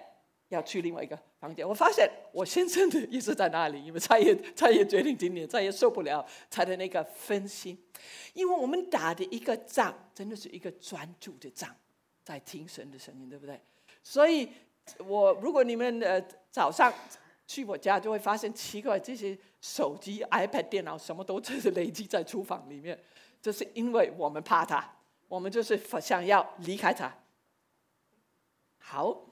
[0.48, 1.18] 要去另外一个。
[1.40, 3.84] 房间，我发现我先生的意思在哪里？
[3.84, 7.78] 因为他也 他也决定今年再也受不了他的那个分心，
[8.34, 11.68] 因为我们打的一个仗，真的是一个专注的仗，
[12.24, 13.60] 在听神的声音，对不对？
[14.02, 14.48] 所以，
[15.06, 16.92] 我如果你们呃早上
[17.46, 22.98] 去我家，就会发现奇怪，这些手机、 iPad、电脑什么都是累积在厨房里面，
[23.40, 24.96] 这是因为我们怕他，
[25.28, 27.16] 我们就是想要离开他。
[28.78, 29.27] 好。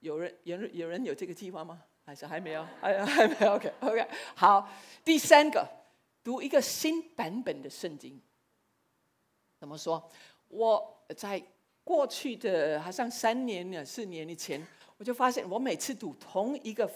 [0.00, 1.82] 有人有人有人有这个计划吗？
[2.04, 2.66] 还是还没有？
[2.80, 4.08] 还还没有？OK OK。
[4.34, 4.66] 好，
[5.04, 5.68] 第三个，
[6.24, 8.18] 读一个新版本的圣经。
[9.58, 10.10] 怎么说？
[10.48, 11.42] 我在
[11.84, 16.90] 过去的好像三年呢，四年以前，我就发现，我每次读同一个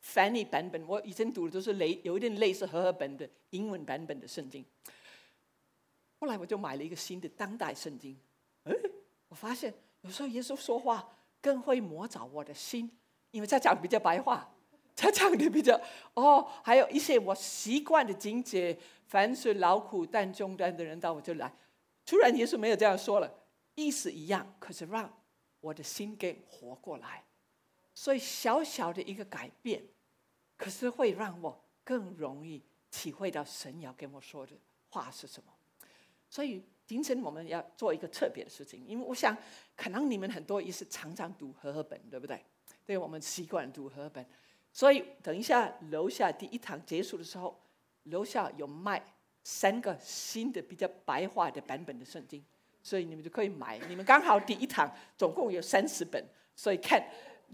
[0.00, 4.64] 翻译版本，我以前读的都是类有一点类似和合本的英文版本的圣经。
[6.20, 8.16] 后来我就买了一个新的当代圣经。
[8.62, 8.72] 哎，
[9.28, 11.06] 我发现有时候耶稣说话。
[11.44, 12.90] 更会磨着我的心，
[13.30, 14.50] 因为他讲比较白话，
[14.96, 15.78] 他讲的比较
[16.14, 18.74] 哦，还有一些我习惯的境界，
[19.08, 21.54] 凡是劳苦担重担的人到我这来。
[22.06, 23.30] 突然耶稣没有这样说了，
[23.74, 25.12] 意思一样，可是让
[25.60, 27.22] 我的心给活过来。
[27.92, 29.84] 所以小小的一个改变，
[30.56, 34.52] 可是会让我更容易体会到神要跟我说的
[34.88, 35.52] 话是什么。
[36.30, 36.64] 所以。
[36.86, 39.36] 今天我们要做一个特别的事情，因为我想，
[39.76, 42.38] 可能你们很多也是常常读和合本，对不对？
[42.84, 44.24] 对我们习惯读和合本，
[44.72, 47.58] 所以等一下楼下第一堂结束的时候，
[48.04, 49.02] 楼下有卖
[49.42, 52.44] 三个新的比较白话的版本的圣经，
[52.82, 53.78] 所以你们就可以买。
[53.88, 56.22] 你们刚好第一堂总共有三十本，
[56.54, 57.02] 所以看。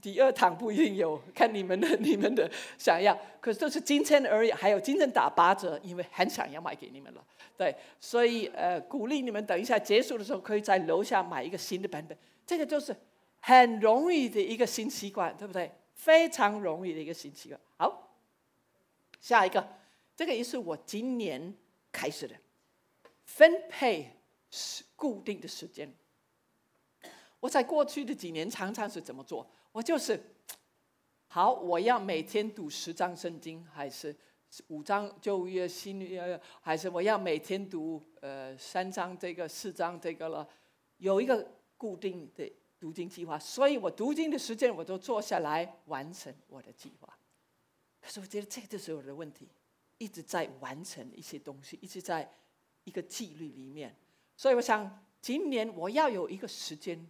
[0.00, 3.16] 第二堂不一定有， 看你们的、 你们的想要。
[3.40, 7.24] 可是这是今天而已，还有今天打八折，因为很想要卖给你们了。
[7.56, 12.16] 对，所以呃，鼓励你们等一下结束的时候，可以在楼下买一个新的版本。
[12.46, 12.96] 这个就是
[13.40, 15.70] 很容易的一个新习惯，对不对？
[15.94, 17.60] 非常容易的一个新习惯。
[17.76, 18.16] 好，
[19.20, 19.66] 下一个，
[20.16, 21.54] 这个也是我今年
[21.92, 22.34] 开始的，
[23.24, 24.16] 分配
[24.50, 25.92] 是固定的时间。
[27.40, 29.46] 我在过去的几年常常是怎么做？
[29.72, 30.20] 我就是，
[31.28, 34.14] 好，我要每天读十章圣经，还是
[34.66, 40.48] 五章旧约新约，还是我要每天读呃三章这个四章这个了，
[40.96, 47.16] 有一个固定的读经计划，所以我读经的时间我都坐下来完成我的计划。
[48.00, 49.48] 可是我觉得这就是我的问题，
[49.98, 52.28] 一直在完成一些东西，一直在
[52.82, 53.94] 一个纪律里面，
[54.36, 57.06] 所以我想今年我要有一个时间。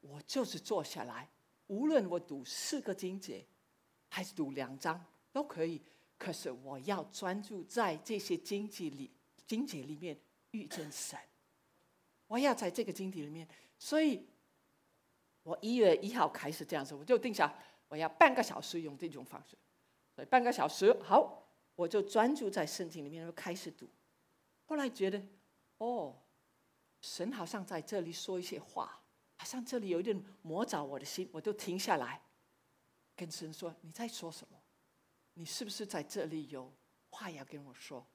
[0.00, 1.28] 我就是坐下来，
[1.66, 3.44] 无论我读四个经节，
[4.08, 5.82] 还是读两章都可以。
[6.18, 9.10] 可是我要专注在这些经节里，
[9.46, 10.18] 经节里面
[10.50, 11.18] 遇见神。
[12.26, 14.26] 我要在这个经节里面，所以，
[15.42, 17.52] 我一月一号开始这样子，我就定下
[17.88, 19.56] 我要半个小时用这种方式。
[20.14, 21.42] 所以半个小时好，
[21.74, 23.88] 我就专注在圣经里面，就开始读。
[24.66, 25.20] 后来觉得，
[25.78, 26.14] 哦，
[27.00, 28.99] 神好像在这里说一些话，
[29.40, 32.20] 好像这里有一点磨着我的心，我就停下来，
[33.16, 34.58] 跟神说：“你在说什么？
[35.32, 36.70] 你是不是在这里有
[37.08, 38.06] 话要跟我说？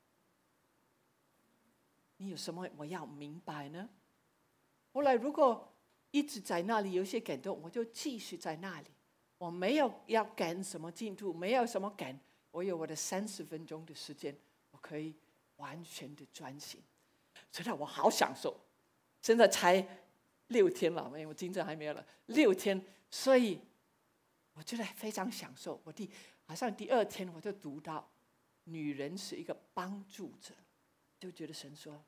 [2.18, 3.90] 你有什么我要明白呢？”
[4.94, 5.74] 后来如果
[6.12, 8.92] 一直在那里有些感动，我就继续在那里。
[9.40, 12.20] 我没有要赶什么进度，没有什么赶，
[12.52, 14.38] 我有我的三十分钟的时间，
[14.70, 15.16] 我可以
[15.56, 16.80] 完全的专心。
[17.52, 18.56] 真的，我好享受。
[19.24, 20.05] 现在才
[20.48, 23.60] 六天了，因为我今天还没有了六天，所以
[24.54, 25.82] 我觉得非常享受。
[25.84, 26.10] 我第
[26.46, 28.10] 好像第二天我就读到，
[28.66, 30.54] 女人是一个帮助者，
[31.20, 32.04] 就觉得神说，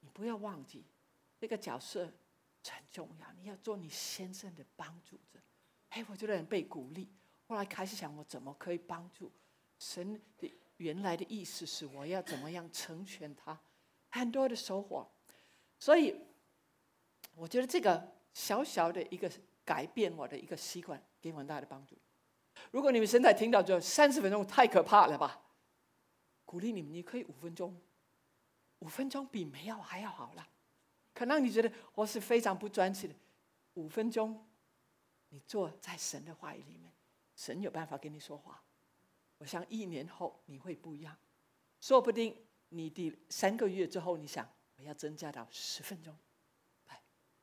[0.00, 0.84] 你不要忘记
[1.38, 2.12] 这个角色。
[2.68, 5.38] 很重要，你要做你先生的帮助者。
[5.90, 7.08] 哎，我觉得很被鼓励。
[7.46, 9.30] 后来开始想，我怎么可以帮助
[9.78, 13.56] 神的原来的意思是，我要怎么样成全他，
[14.10, 15.08] 很多的收获。
[15.78, 16.20] 所以，
[17.36, 19.30] 我觉得这个小小的一个
[19.64, 21.96] 改变我的一个习惯，给我很大的帮助。
[22.70, 25.42] 如果你们现在听到就三十分钟太可怕了吧？
[26.46, 27.78] 鼓励你们，你可以五分钟，
[28.78, 30.48] 五分钟比没有还要好了。
[31.12, 33.16] 可能你觉得我是非常不专心的，
[33.74, 34.46] 五分钟，
[35.28, 36.90] 你坐在神的话语里面，
[37.34, 38.62] 神有办法跟你说话。
[39.38, 41.14] 我想一年后你会不一样，
[41.80, 42.34] 说不定
[42.70, 46.16] 你第三个月之后，你想我要增加到十分钟，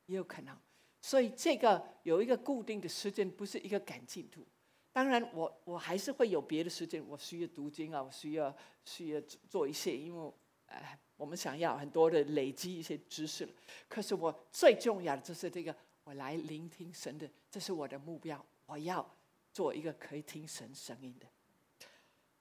[0.05, 0.57] 也有可能。
[1.01, 4.45] 所以这个有一个固定的时间，不是一个赶进度。
[4.91, 10.33] 当然，我我还是会有别的时间，我需要读经啊，我需要需要做一些，因为
[10.67, 10.99] 哎。
[11.15, 13.47] 我们想要很多的累积一些知识，
[13.87, 18.43] 可是我最重要的就是这个，我来聆听神的，这是我的目标。
[18.65, 19.07] 我要
[19.53, 21.27] 做一个可以听神声音的。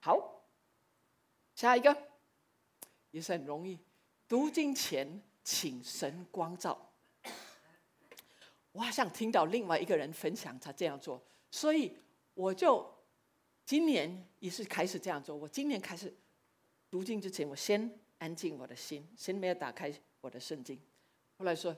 [0.00, 0.42] 好，
[1.54, 1.96] 下一个
[3.10, 3.78] 也是很容易，
[4.26, 6.91] 读经前请神光照。
[8.72, 11.96] 我好像听到另外一个人分享他这样做，所以
[12.34, 12.84] 我就
[13.64, 15.36] 今年也是开始这样做。
[15.36, 16.12] 我今年开始
[16.90, 17.98] 读经之前，我先。
[18.18, 20.80] 安静我的心，先没有打开我的圣经。
[21.36, 21.76] 后来说，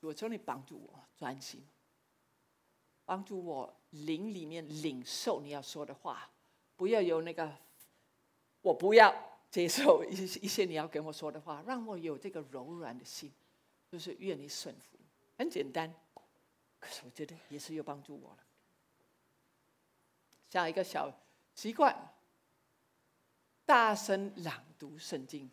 [0.00, 1.66] 我求你帮助我专心，
[3.06, 6.30] 帮助我灵里面领受你要说的话，
[6.76, 7.50] 不要有那个，
[8.60, 9.14] 我不要
[9.50, 13.32] 接受一些一些你要跟我说的话，让我有这个柔软的心，
[13.90, 14.98] 就是愿你顺服。
[15.38, 15.90] 很简单，
[16.82, 18.38] 可是我觉得也是有帮助我了。
[20.50, 21.08] 像一个小
[21.54, 22.12] 习惯，
[23.64, 25.48] 大声朗读圣经。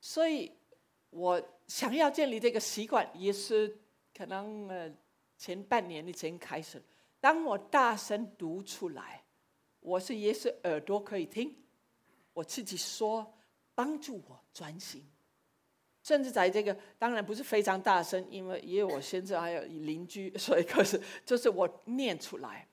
[0.00, 0.52] 所以，
[1.10, 3.78] 我想要建立这个习惯，也是
[4.12, 4.92] 可能呃
[5.36, 6.82] 前半年的前开始。
[7.20, 9.24] 当我大声读出来，
[9.78, 11.64] 我是也是耳朵可以听，
[12.32, 13.38] 我自己说，
[13.76, 15.08] 帮助我专心。
[16.08, 22.66] 甚至在这个当然不是非常大声，因为也有我先生还有邻居，所以可是就是我念出来。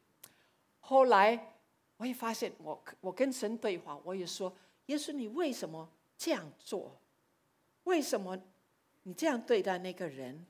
[0.80, 1.54] 后来
[1.98, 6.98] 我也发现，我我跟神对话，我也说，耶稣，你为什么这样做？
[7.84, 8.42] 为什么
[9.04, 10.46] 你这样对待那个人？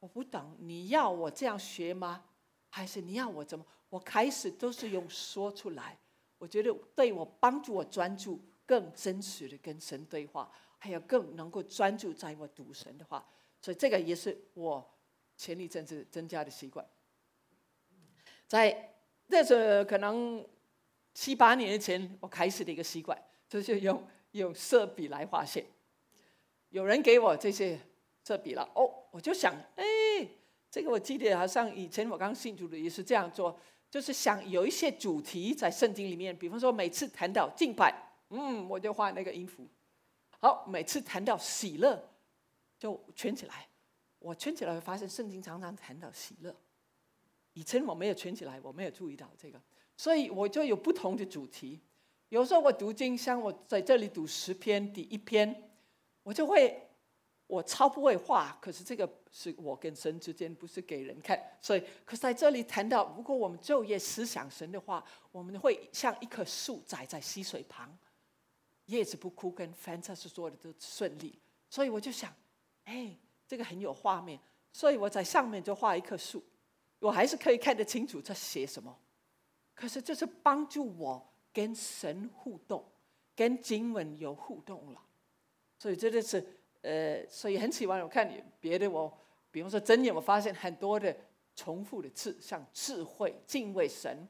[0.00, 2.24] 我不懂，你要我这样学吗？
[2.70, 3.66] 还是你要我怎么？
[3.90, 5.98] 我开始都是用说出来，
[6.38, 13.26] 我觉得对我帮助我专注，更真实的跟神对话，还有更能够专注在我读神的话。
[13.60, 14.84] 所以这个也是我
[15.36, 16.86] 前一阵子增加的习惯。
[18.46, 18.94] 在
[19.26, 20.46] 那是可能
[21.12, 25.64] 七八年前我开始的一个习惯，就是用用色笔来画线。
[26.68, 27.80] 有人给我这些
[28.22, 29.84] 这笔了哦，我就想，哎，
[30.70, 33.58] 这个我记得好像以前我刚信主的也是这样做，
[33.90, 39.66] 就是想有一些主题在圣经里面，比方说每次谈到敬拜，嗯，我就画那个音符。
[40.40, 42.02] 好，每次谈到喜乐，
[42.78, 43.66] 就圈起来。
[44.18, 46.54] 我圈起来会发现圣经常常谈到喜乐，
[47.52, 49.60] 以前我没有圈起来，我没有注意到这个，
[49.96, 51.80] 所以我就有不同的主题。
[52.30, 55.62] 有时候我读经，像我在这里读十篇，第一篇。
[56.24, 56.76] 我就会，
[57.46, 61.40] 我超不会画，可是这个是我跟神之间，不是给人看。
[61.62, 67.96] 所以，可是在这里谈到，如果我们昼夜思想神的话，我们会像一棵树栽在溪水旁，
[68.86, 71.38] 叶子不枯，跟凡才是做的都顺利。
[71.68, 72.34] 所以我就想，
[72.84, 73.16] 哎，
[73.46, 74.38] 这个很有画面。
[74.72, 76.42] 所以我在上面就画一棵树，
[76.98, 78.94] 我还是可以看得清楚在写什么。
[79.74, 82.84] 可是这是帮助我跟神互动，
[83.34, 85.02] 跟经文有互动了。
[85.78, 86.46] 所以真的是，
[86.82, 89.12] 呃，所以很喜欢我看你别的我，
[89.50, 91.14] 比方说真言，我发现很多的
[91.54, 94.28] 重复的字，像智慧、敬畏神，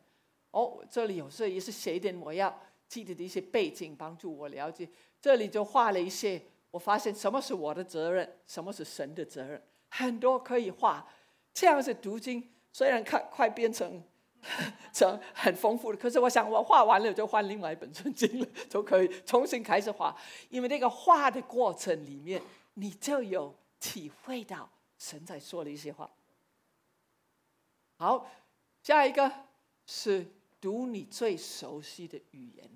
[0.53, 2.57] 哦，这里有时候也是写一点我要
[2.89, 4.89] 记得的一些背景，帮助我了解。
[5.21, 11.07] 这里就画了一些，我发现什么是我的责任，什么是神的责任，很多可以画。
[11.53, 14.03] 这样子读经，虽然看快变成
[14.93, 20.15] 成很丰富的，可是我想我画完了就换另外一本圣经了，就可以重新开始画。
[20.51, 22.41] 因为那个画的过程里面，
[22.75, 26.09] 你就有体会到神在说的一些话。
[27.99, 28.31] 好，
[28.83, 29.33] 下一个
[29.87, 30.27] 是
[30.67, 32.69] 读你最熟悉的语言。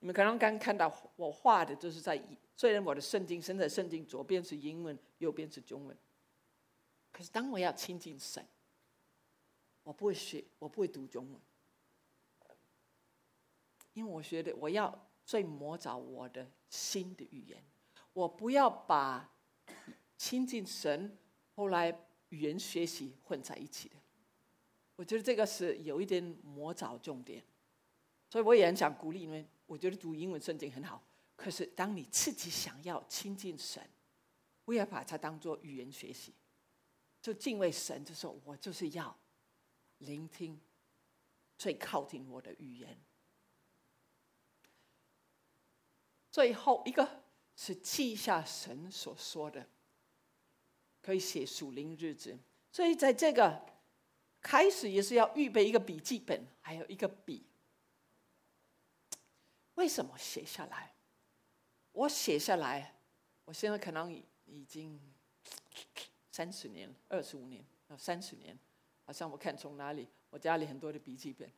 [0.00, 2.20] 你们刚刚刚看到我画的，就是在
[2.56, 5.96] 虽然我的圣经现在圣经左边是英文，右边是中文。
[7.12, 8.44] 可是，当我要亲近神，
[9.84, 11.40] 我不会学，我不会读中文，
[13.92, 17.62] 因为我觉得我要最摸着我的新的语言，
[18.14, 19.32] 我不要把
[20.16, 21.16] 亲近神
[21.54, 21.96] 后来
[22.30, 23.96] 语言学习混在一起的。
[24.98, 27.40] 我觉得这个是有一点魔爪重点，
[28.28, 29.48] 所以我也很想鼓励你们。
[29.64, 31.00] 我觉得读英文圣经很好，
[31.36, 33.80] 可是当你自己想要亲近神，
[34.64, 36.34] 不要把它当做语言学习。
[37.22, 39.16] 就敬畏神的时候，我就是要
[39.98, 40.60] 聆听
[41.56, 42.98] 最靠近我的语言。
[46.32, 47.22] 最后一个
[47.54, 49.68] 是记下神所说的，
[51.00, 52.36] 可以写属灵日子。
[52.72, 53.64] 所以在这个
[54.40, 57.44] 开始也是要预备一个笔记本，还有一个笔。
[59.74, 60.94] 为什么写下来？
[61.92, 62.96] 我写下来，
[63.44, 64.12] 我现在可能
[64.46, 65.00] 已经。
[66.30, 68.56] 三十年、二十五年、啊，三十年，
[69.04, 71.50] 好像我看从哪里，我家里很多的笔记本，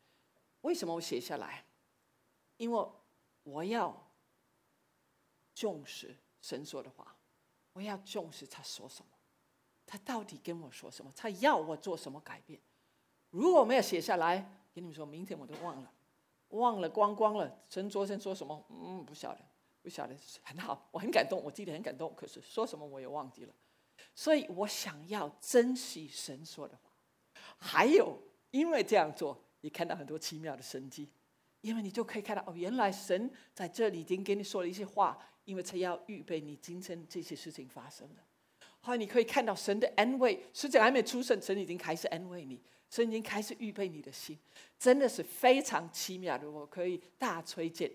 [0.63, 1.67] 为什么我写下来？
[2.57, 2.89] 因为
[3.43, 4.11] 我要
[5.55, 7.15] 重视神说的话，
[7.75, 9.11] 我要重视他说什么，
[9.85, 12.59] 他到底跟我说什么，他要我做什么改变。
[13.31, 14.37] 如果没有写下来，
[14.75, 15.93] 跟你们说明天我都忘了，
[16.51, 17.59] 忘了光光了。
[17.69, 18.65] 神昨天说什么？
[18.71, 19.41] 嗯，不晓得，
[19.83, 20.15] 不晓得。
[20.43, 23.55] 很好，我很感动，我记得很感动，可是说什么我也忘记了。
[24.15, 26.91] 所以我想要珍惜神说的话，
[27.59, 28.19] 还有
[28.51, 31.09] 因为这样做，你看到很多奇妙的神迹，
[31.61, 38.25] 因为你就可以看到哦，原来神在这里已经给你说了一些话，因为他要预备你今生这些事情发生了。
[38.81, 42.61] 后来你可以看到神的安慰，实际还没出生，神已经开始安慰你，
[42.91, 44.39] 神已经开始预备你的心，
[44.79, 46.51] 真的是非常奇妙的。
[46.51, 47.91] 我可以大推荐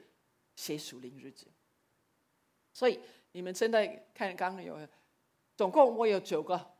[0.55, 1.45] 写属灵日子。
[2.73, 2.99] 所以
[3.33, 4.79] 你们现在看刚刚有。
[5.57, 6.73] 总共我有九个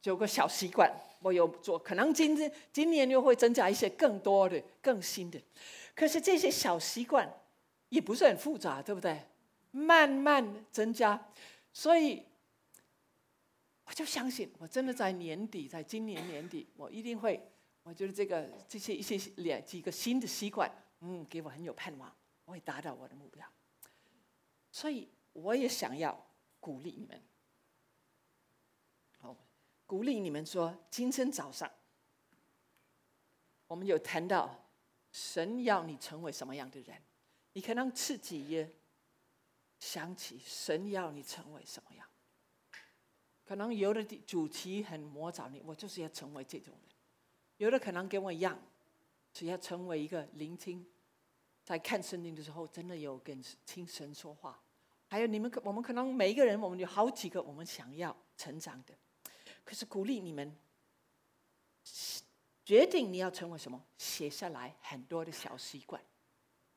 [0.00, 5.38] 九个小习惯，我有做，可能今天今年又会增加一些更多的、更新的。
[5.94, 7.30] 可是这些小习惯
[7.90, 9.20] 也不是很复杂，对不对？
[9.70, 11.30] 慢慢增加，
[11.74, 12.22] 所以
[13.84, 17.38] 我就相信，我真的在年底，在今年年底，我一定会。
[17.82, 20.70] 我觉得这个这些一些两几个新的习惯，
[21.00, 22.14] 嗯，给我很有盼望，
[22.44, 23.46] 我会达到我的目标。
[24.70, 26.26] 所以我也想要
[26.60, 27.22] 鼓励你们。
[29.84, 31.70] 鼓励你们说，今天早上
[33.66, 34.70] 我们有谈到
[35.10, 37.02] 神要你成为什么样的人，
[37.52, 38.74] 你可能自己也
[39.80, 42.08] 想起神要你成为什么样。
[43.44, 46.91] 可能有的主题很魔爪你，我就是要成为这种人；
[47.58, 48.58] 有的可能跟我一样，
[49.32, 50.84] 只要成为一个聆听，
[51.64, 54.60] 在看圣经的时候真的有跟听神说话。
[55.08, 58.94] 还有你们可，我们可能每一个人，我们有好几个我们想要成长的。
[59.64, 60.56] 可是鼓励你们
[62.64, 66.02] 决定你要成为什么，写下来很多的小习惯，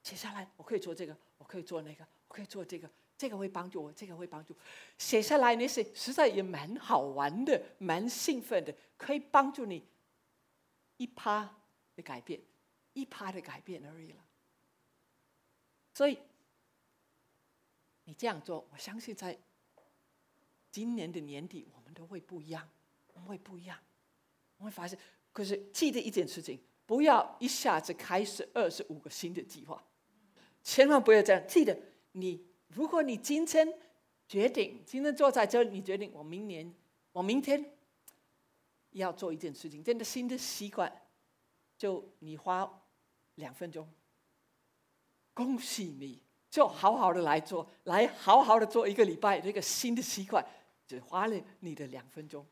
[0.03, 4.53] 写下来，我可以做这个，我可以做那个，我可以做这个，这个会帮助我，这个会帮助。
[4.97, 9.81] 写下来那些实在也蛮好玩的，蛮兴奋的，可以帮助你
[10.97, 11.57] 一趴
[11.95, 12.39] 的改变，
[12.93, 14.25] 一趴的改变而已了。
[15.93, 16.19] 所以
[18.03, 19.37] 你这样做，我相信在
[20.71, 22.69] 今年的年底，我们都会不一样。
[23.13, 23.79] 我们会不一样，
[24.57, 24.99] 我会发现。
[25.31, 29.81] 可是记得一件事情，不要一下子开始二十五个新的计划，
[30.61, 31.41] 千万不要这样。
[31.47, 31.77] 记得
[32.11, 33.65] 你，如果你今天
[34.27, 36.75] 决定，今天坐在这里，你决定我明年，
[37.13, 37.74] 我明天
[38.99, 40.91] 要做一件事情，真的新的习惯，
[41.77, 42.83] 就你花
[43.35, 43.89] 两分钟，
[45.33, 50.45] 恭喜你，就好好的来做，来好好的做一个礼拜这个新的习惯，
[50.87, 52.45] 只花了你的两分钟。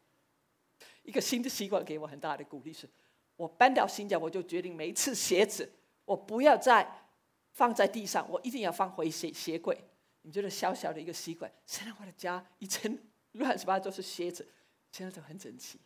[1.03, 2.89] 一个新的习惯给我很大的鼓励是，
[3.35, 5.71] 我搬到新家，我就决定每一次鞋子
[6.05, 7.07] 我不要再
[7.51, 9.77] 放在地上，我一定要放回鞋鞋柜。
[10.23, 12.97] 你觉得小小的一个习惯，现在我的家一层
[13.33, 14.49] 乱七八糟是鞋子，
[14.91, 15.79] 现在都很整齐。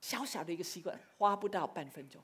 [0.00, 2.22] 小小的一个习惯，花不到半分钟，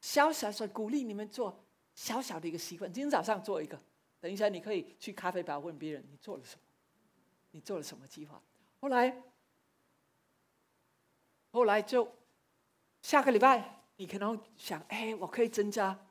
[0.00, 1.64] 小小的鼓励你们做
[1.94, 2.92] 小小的一个习惯。
[2.92, 3.80] 今天早上做一个，
[4.20, 6.62] 等一下你可以去咖啡吧问别人你做了什么，
[7.50, 8.42] 你做了什么计划。
[8.80, 9.22] 后来，
[11.50, 12.10] 后来就
[13.02, 16.06] 下个礼拜，你可能想，哎，我可以增加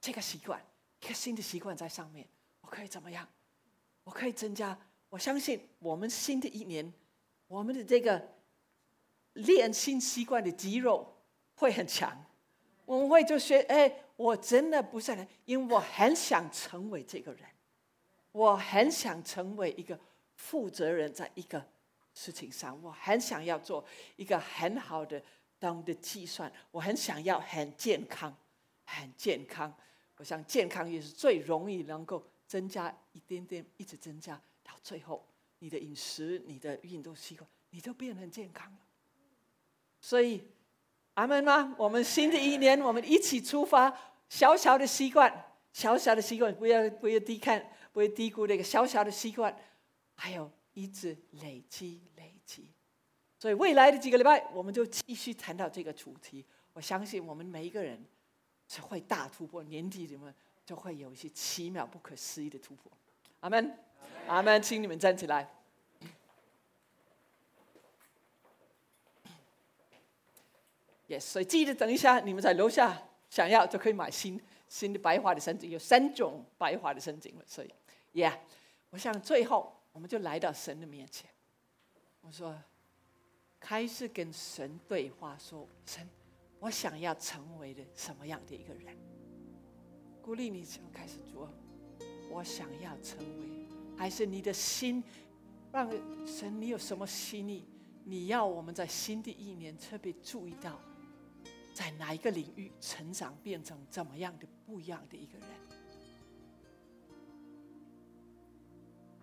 [0.00, 0.62] 这个习惯，
[1.00, 2.26] 一个新的习惯在上面，
[2.62, 3.28] 我可以怎么样？
[4.04, 4.78] 我可以增加。
[5.10, 6.92] 我相信我们新的一年，
[7.46, 8.37] 我们的这个
[9.38, 11.16] 练新习惯的肌肉
[11.54, 12.24] 会很强。
[12.84, 17.42] 我们会就学，哎，我真的不是人，因为我很想成为这个人，
[18.32, 19.98] 我很想成为一个
[20.36, 21.62] 负责人，在一个
[22.14, 23.84] 事情上，我很想要做
[24.16, 25.22] 一个很好的
[25.58, 28.34] 当的计算，我很想要很健康，
[28.84, 29.74] 很健康。
[30.16, 34.40] 我想健康也是最容易能够增加一点点，一直增加。
[34.64, 35.24] 到最后，
[35.58, 38.72] 你的饮食、你的运动习惯，你都变得很健康。
[38.72, 38.78] 了。
[40.00, 40.42] 所以，
[41.14, 41.74] 阿门吗？
[41.76, 43.92] 我们新的一年，我们一起出发。
[44.28, 49.56] 小小的习惯，小小的习惯，不要不要低看，不要低估那个小小的习惯，
[50.14, 52.70] 还有一直累积累积。
[53.38, 56.44] 所以，未来的几个礼拜，我们就继续谈到这个主题。
[56.74, 58.04] 我相信我们每一个人
[58.68, 60.32] 是会大突破，年底你们
[60.66, 62.92] 就会有一些奇妙、不可思议的突破。
[63.40, 63.78] 阿门。
[64.26, 65.48] 阿门，请你们站起来。
[71.08, 74.38] Yes，所以记得等一下，你们在楼下想要就可以买新
[74.68, 77.44] 新的白花的圣经，有三种白花的圣经了。
[77.46, 77.74] 所以
[78.12, 78.38] ，Yeah，
[78.90, 81.30] 我想最后我们就来到神的面前。
[82.20, 82.54] 我说，
[83.58, 86.06] 开始跟神对话，说神，
[86.60, 88.94] 我想要成为的什么样的一个人？
[90.20, 91.50] 鼓励你从开始做，
[92.30, 93.48] 我想要成为。
[93.96, 95.02] 还是你的心，
[95.72, 95.90] 让
[96.26, 97.64] 神，你有什么心意？
[98.04, 100.78] 你要我们在新的一年特别注意到，
[101.78, 105.48] 在哪一个领域成长，变成怎么样的不一样的一个人？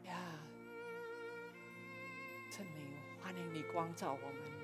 [0.06, 0.39] 呀，
[2.49, 4.56] 证明欢迎你光照我们。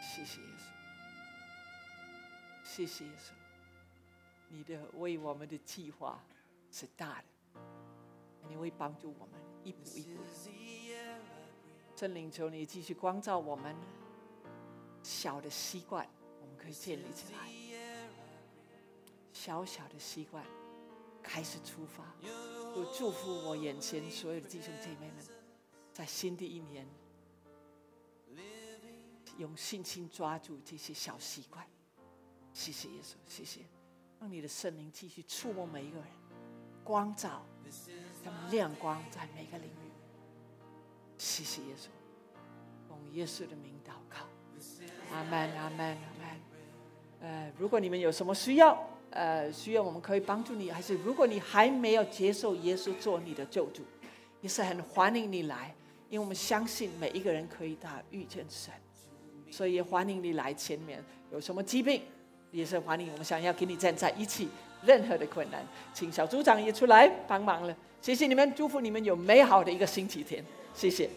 [0.00, 0.62] 谢谢耶稣，
[2.62, 3.32] 谢谢耶稣，
[4.48, 6.24] 你的为我们的计划
[6.70, 7.24] 是大的，
[8.58, 10.22] 会帮助我们一步一步。
[11.96, 13.76] 圣灵求你继续光照我们，
[15.02, 16.08] 小的习惯
[16.40, 17.38] 我们可以建立起来，
[19.32, 20.44] 小小的习惯
[21.22, 22.04] 开始出发。
[22.22, 25.24] 我祝福我眼前所有的弟兄姐妹们，
[25.92, 26.86] 在新的一年。
[29.38, 31.64] 用信心抓住这些小习惯，
[32.52, 33.60] 谢谢耶稣，谢谢，
[34.18, 36.08] 让你的圣灵继续触摸每一个人，
[36.82, 37.46] 光照，
[38.50, 39.90] 亮光在每个领域。
[41.16, 41.88] 谢谢耶稣，
[42.88, 44.18] 奉耶稣的名祷告，
[45.12, 46.40] 阿门，阿门，阿门。
[47.20, 48.78] 呃，如果你们有什么需要，
[49.10, 53.82] 呃，需要我们可以帮助你，还是如果你还没有接受耶稣做你的救主，
[54.40, 55.74] 也是很欢迎你来，
[56.08, 58.72] 因为我们相信每一个人可以到遇见神。
[59.50, 61.02] 所以也欢迎你来前面，
[61.32, 62.02] 有什么疾病
[62.52, 63.10] 也是欢迎。
[63.10, 64.48] 我们想要跟你站在一起，
[64.84, 65.60] 任何的困难，
[65.92, 67.76] 请小组长也出来帮忙了。
[68.00, 70.44] 谢谢你们，祝福你们有美好的一个星期天。
[70.74, 71.08] 谢谢。